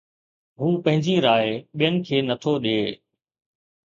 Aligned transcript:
هو 0.59 0.69
پنهنجي 0.85 1.15
راءِ 1.25 1.45
ٻين 1.77 1.95
کي 2.07 2.17
نه 2.27 2.35
ٿو 2.41 2.51
ڏئي 2.63 2.81